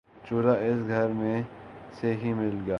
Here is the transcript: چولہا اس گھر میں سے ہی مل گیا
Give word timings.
چولہا 0.29 0.53
اس 0.53 0.87
گھر 0.87 1.07
میں 1.07 1.41
سے 2.01 2.15
ہی 2.15 2.33
مل 2.33 2.49
گیا 2.49 2.69